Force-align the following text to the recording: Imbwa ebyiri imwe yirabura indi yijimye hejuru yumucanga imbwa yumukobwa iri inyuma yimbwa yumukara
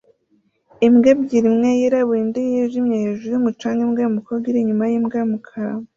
Imbwa 0.87 1.07
ebyiri 1.13 1.47
imwe 1.51 1.69
yirabura 1.79 2.19
indi 2.23 2.41
yijimye 2.53 2.95
hejuru 3.03 3.31
yumucanga 3.33 3.79
imbwa 3.85 3.99
yumukobwa 4.03 4.45
iri 4.47 4.59
inyuma 4.61 4.83
yimbwa 4.91 5.15
yumukara 5.21 5.73